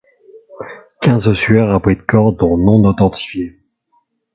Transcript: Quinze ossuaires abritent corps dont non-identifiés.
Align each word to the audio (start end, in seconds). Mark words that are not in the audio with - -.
Quinze 1.03 1.27
ossuaires 1.27 1.69
abritent 1.69 2.07
corps 2.07 2.33
dont 2.33 2.57
non-identifiés. 2.57 3.59